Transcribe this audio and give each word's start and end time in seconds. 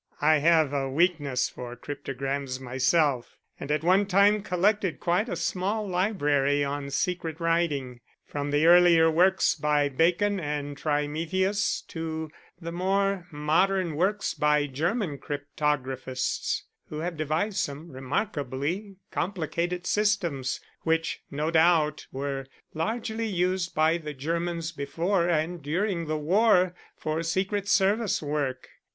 I 0.19 0.39
have 0.39 0.73
a 0.73 0.89
weakness 0.89 1.47
for 1.47 1.75
cryptograms 1.75 2.59
myself, 2.59 3.37
and 3.59 3.69
at 3.71 3.83
one 3.83 4.07
time 4.07 4.41
collected 4.41 4.99
quite 4.99 5.29
a 5.29 5.35
small 5.35 5.87
library 5.87 6.63
on 6.63 6.89
secret 6.89 7.39
writing, 7.39 8.01
from 8.25 8.49
the 8.49 8.65
earlier 8.65 9.11
works 9.11 9.53
by 9.53 9.89
Bacon 9.89 10.39
and 10.39 10.75
Trithemius, 10.75 11.83
to 11.89 12.31
the 12.59 12.71
more 12.71 13.27
modern 13.29 13.95
works 13.95 14.33
by 14.33 14.65
German 14.65 15.19
cryptographists, 15.19 16.63
who 16.89 16.97
have 17.01 17.15
devised 17.15 17.57
some 17.57 17.91
remarkably 17.91 18.95
complicated 19.11 19.85
systems 19.85 20.59
which, 20.81 21.21
no 21.29 21.51
doubt, 21.51 22.07
were 22.11 22.47
largely 22.73 23.27
used 23.27 23.75
by 23.75 23.99
the 23.99 24.15
Germans 24.15 24.71
before 24.71 25.29
and 25.29 25.61
during 25.61 26.07
the 26.07 26.17
war 26.17 26.73
for 26.97 27.21
secret 27.21 27.67
service 27.69 28.19
work. 28.23 28.67